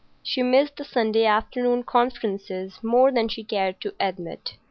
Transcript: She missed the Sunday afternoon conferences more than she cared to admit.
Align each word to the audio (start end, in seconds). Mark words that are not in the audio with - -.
She 0.23 0.41
missed 0.41 0.77
the 0.77 0.83
Sunday 0.83 1.25
afternoon 1.27 1.83
conferences 1.83 2.79
more 2.81 3.11
than 3.11 3.27
she 3.29 3.43
cared 3.43 3.79
to 3.81 3.93
admit. 3.99 4.57